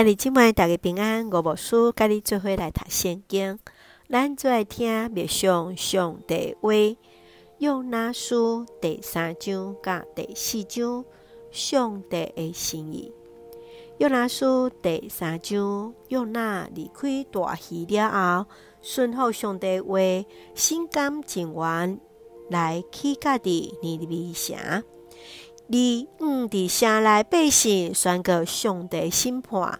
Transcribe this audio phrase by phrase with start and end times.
[0.00, 3.58] 今日今晚大家平安，我无输，甲你做伙来读圣经。
[4.08, 6.70] 咱做来听默想上帝话，
[7.58, 11.04] 用那书第三章甲第四章，
[11.50, 13.12] 上帝的心意。
[13.98, 19.98] 用那书第三章，用那离开大鱼了后，顺服上帝话，
[20.54, 21.98] 心甘情愿
[22.50, 24.84] 来去家己尼尼微城。
[25.70, 29.78] 你毋伫城内百姓宣告上帝审判，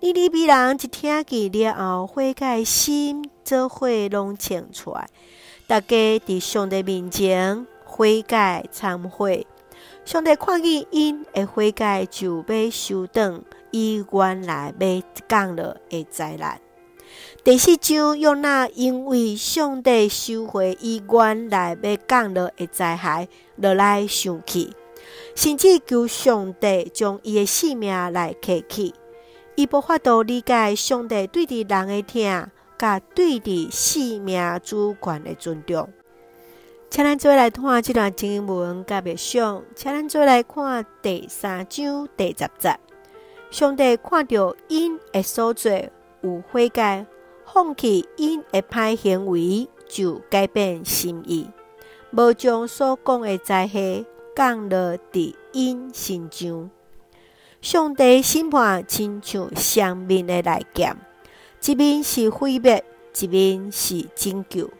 [0.00, 5.08] 尼尼微人一听见了后，悔改心做伙拢清出来，
[5.66, 9.46] 大家伫上帝面前悔改忏悔。
[10.04, 16.60] 上帝看见因的悔改，就要收档伊原来要降落的灾难。
[17.42, 23.26] 第四章，用那因为上帝收回伊原来要降落的灾害，
[23.56, 24.74] 落来生气。
[25.34, 28.92] 甚至求上帝将伊的性命来克去，
[29.54, 35.88] 伊无法度理解上帝对伫人的疼，甲对伫性命主权的尊重。
[36.90, 42.76] 请咱做来看这段经文，甲默想，请咱做来看第三章第十节。
[43.50, 45.70] 上帝看到因的所做
[46.22, 47.06] 有悔改，
[47.46, 51.48] 放弃因的歹行为，就改变心意，
[52.10, 54.04] 无将所讲的灾害。
[54.40, 56.70] 降落伫因身上，
[57.60, 60.96] 上帝审判亲像双面的来剑，
[61.62, 62.82] 一面是毁灭，
[63.20, 64.70] 一面是拯救。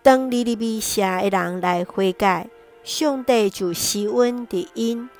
[0.00, 2.48] 当尼尼微城的人来悔改，
[2.84, 5.10] 上帝就施恩伫因。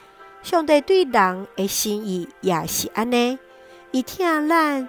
[0.41, 3.41] 上帝对人的心意也是安尼，
[3.91, 4.89] 伊疼咱，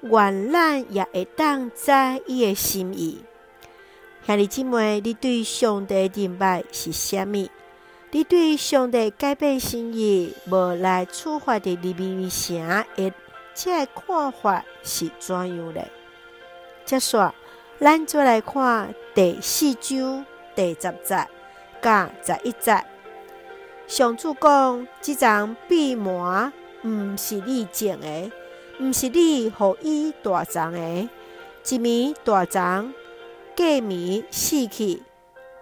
[0.00, 1.92] 愿咱也会当知
[2.26, 3.18] 伊的心意。
[4.26, 7.46] 兄弟姊妹，你对上帝的明白是啥物？
[8.10, 13.12] 你对上帝改变心意，无来处罚的尼尼微城的
[13.54, 15.86] 这看法是怎样的？
[16.86, 17.34] 接说，
[17.78, 21.28] 咱再来看第四章第十节
[21.82, 22.82] 甲十一节。
[23.86, 26.50] 上主讲：这张闭门
[26.82, 28.32] 毋是你种的，
[28.80, 32.94] 毋是你予伊大张的，一暝大张，
[33.54, 35.02] 过暝死去，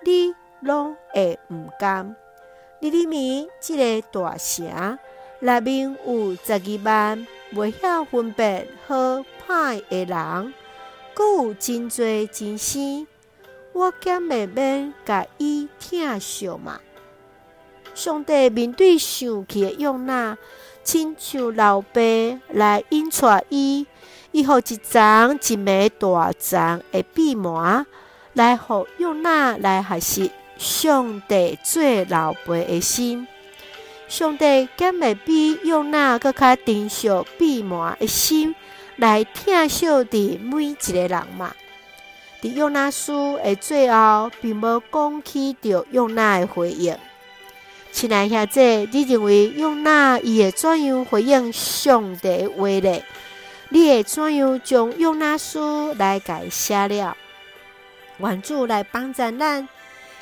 [0.05, 2.15] 你拢会毋甘。
[2.91, 4.99] 尼尼微这个大城，
[5.41, 10.55] 内面有十二万袂晓分别好歹的人，
[11.15, 13.07] 阁有真济真生，
[13.73, 16.81] 我敢袂免甲伊疼惜嘛？
[17.95, 20.37] 上帝面对生气的约拿，
[20.85, 22.01] 亲像老爸
[22.51, 23.87] 来引带伊，
[24.33, 27.87] 伊予一张一枚大张的闭门，
[28.35, 30.31] 来予约拿来学习。
[30.59, 33.27] 上帝做老爸的心，
[34.09, 37.09] 上帝敢会比用那阁较珍惜
[37.39, 38.55] 闭门的心
[38.97, 41.53] 来疼惜的每一个人嘛？
[42.41, 46.97] 伫用那书的最后，并无讲起着用那的回应。
[47.93, 53.03] 亲爱兄弟，你认为用那伊会怎样回应上帝的话呢？
[53.71, 57.17] 你会怎样将用那书来改写了？
[58.19, 59.69] 愿主来帮助咱。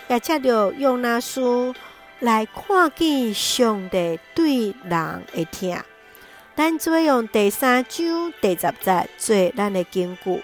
[0.09, 1.75] 也借着用那书
[2.21, 5.83] 来看见上帝对人的疼。
[6.57, 10.43] 咱做用第三章第十节做咱的根据。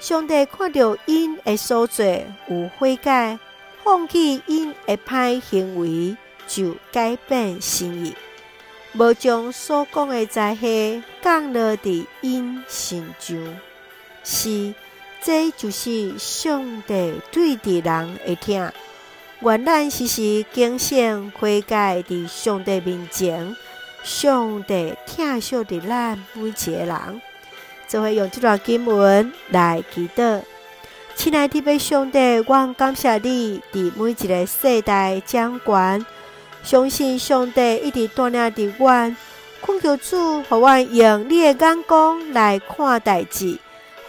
[0.00, 2.04] 上帝看到因的所做
[2.48, 3.38] 有悔改，
[3.84, 6.16] 放弃因的歹行为，
[6.48, 8.14] 就改变心意，
[8.94, 13.60] 无将所讲的灾害降落伫因身上。
[14.24, 14.74] 是。
[15.22, 18.72] 这就是上帝对的人的疼，
[19.40, 23.54] 愿咱时时警醒悔改伫上帝面前，
[24.02, 27.20] 上帝疼惜的咱每一个人，
[27.86, 30.40] 就会用这段经文来祈祷。
[31.14, 36.06] 亲爱的上帝，我感谢你伫每一个世代掌权，
[36.62, 39.16] 相信上帝一直带领着我，
[39.60, 43.58] 恳求主，互我用你的眼光来看代志。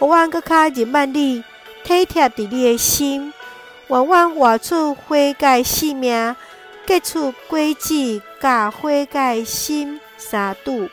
[0.02, 1.44] 我愿阁较认识你，
[1.84, 3.32] 体贴伫你的心，
[3.86, 6.34] 愿阮活出悔改生命，
[6.84, 10.88] 结出果子，甲悔改心相拄。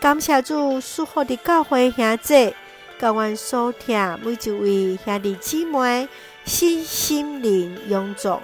[0.00, 2.54] 感谢主赐福的教会兄弟，
[2.98, 6.08] 甲阮所听每一位兄弟姊妹，
[6.46, 8.40] 身心灵永驻，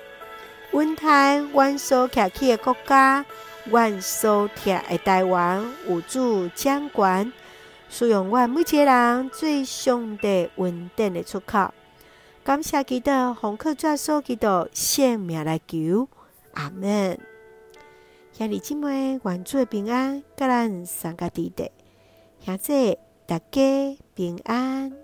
[0.73, 3.25] 稳台阮所徛起的国家，
[3.65, 7.33] 阮所徛的台湾，有主掌管。
[7.96, 11.73] 使用阮每一个人最上帝稳定的出口，
[12.43, 13.08] 感谢基督，
[13.41, 16.08] 奉靠主耶稣基督圣名来求，
[16.55, 17.17] 阿门。
[18.32, 21.70] 兄弟姊妹，愿主平安，甲咱三个弟弟，
[22.44, 25.04] 兄弟大家平安。